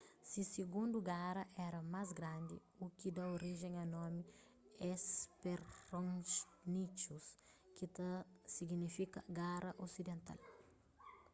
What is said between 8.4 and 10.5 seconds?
signifika gara osidental